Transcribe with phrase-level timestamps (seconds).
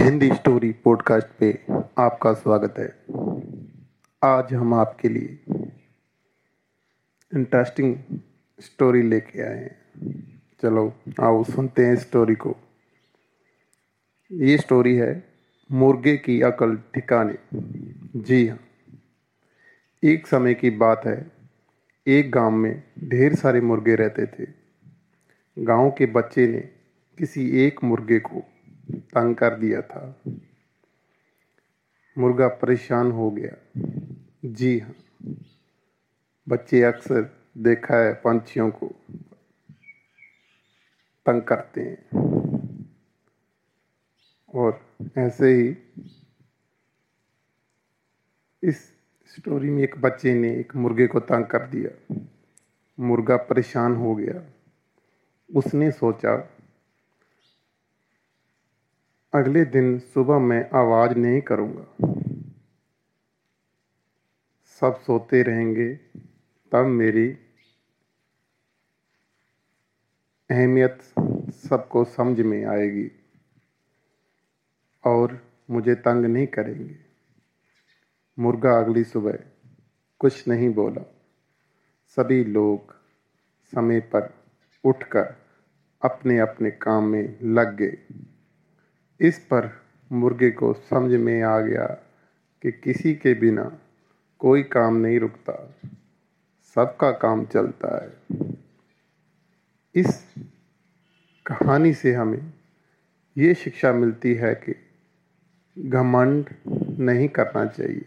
[0.00, 1.66] Hindi story podcast पे
[1.98, 3.04] आपका स्वागत है।
[4.24, 5.38] आज हम आपके लिए
[7.34, 7.96] इंटरेस्टिंग
[8.60, 9.78] स्टोरी लेके आए हैं।
[10.62, 12.56] चलो, आओ सुनते हैं स्टोरी को।
[14.32, 15.24] ये स्टोरी है
[15.72, 17.38] मुर्गे की अकल ठिकाने।
[18.16, 18.58] जी हाँ
[20.04, 21.30] एक समय की बात है।
[22.06, 24.46] एक गाँव में ढेर सारे मुर्गे रहते थे।
[25.58, 26.60] गाँव के बच्चे ने
[27.18, 28.44] किसी एक मुर्गे को
[28.90, 30.20] तंग कर दिया था।
[32.18, 33.80] मुर्गा परेशान हो गया।
[34.44, 34.94] जी हाँ
[36.48, 38.88] बच्चे अक्सर देखा है पंछियों को।
[41.26, 42.08] तंग करते हैं।
[44.54, 44.86] और
[45.18, 45.76] ऐसे ही
[48.62, 48.92] इस
[49.26, 52.16] स्टोरी में एक बच्चे ने एक मुर्गे को तंग कर दिया।
[53.00, 54.50] मुर्गा परेशान हो गया।
[55.56, 56.53] उसने सोचा
[59.34, 62.12] अगले दिन सुबह मैं आवाज़ नहीं करूँगा।
[64.80, 65.94] सब सोते रहेंगे,
[66.72, 67.38] तब मेरी
[70.50, 70.98] अहमियत
[71.52, 73.10] सबको समझ में आएगी
[75.04, 76.96] और मुझे तंग नहीं करेंगे।
[78.38, 79.38] मुर्गा अगली सुबह
[80.18, 81.14] कुछ नहीं बोला।
[82.08, 82.92] सभी लोग
[83.64, 84.34] समय पर
[84.84, 85.36] उठकर
[86.04, 87.98] अपने अपने काम में लग गए।
[89.20, 91.86] इस पर मुर्गे को समझ में आ गया
[92.62, 93.78] कि किसी के बिना
[94.38, 95.74] कोई काम नहीं रुकता।
[96.74, 98.12] सबका काम चलता है।
[99.94, 100.34] इस
[101.46, 102.52] कहानी से हमें
[103.38, 104.74] ये शिक्षा मिलती है कि
[105.78, 106.50] घमंड
[106.98, 108.04] नहीं करना चाहिए।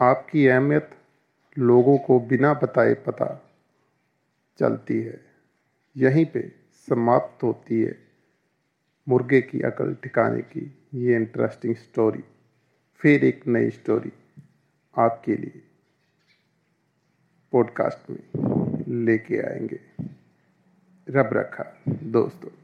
[0.00, 0.90] आपकी अहमियत
[1.58, 3.50] लोगों को बिना बताए पता
[4.58, 5.20] चलती है।
[5.96, 6.52] यहीं पे
[6.88, 8.11] समाप्त होती है।
[9.08, 12.24] मुर्गे की अकल ठिकाने की ये इंटरेस्टिंग स्टोरी
[12.94, 14.12] फिर एक नई स्टोरी
[14.98, 15.62] आपके लिए
[17.52, 18.18] पॉडकास्ट में
[18.88, 19.80] लेके आएँगे।
[21.10, 22.61] रब रखा दोस्तों।